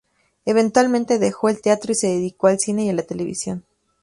Eventualmente 0.45 1.19
dejó 1.19 1.47
el 1.49 1.61
teatro 1.61 1.91
y 1.91 1.95
se 1.95 2.07
dedicó 2.07 2.47
al 2.47 2.57
cine 2.57 2.85
y 2.85 2.89
a 2.89 2.93
la 2.93 3.03
televisión. 3.03 3.63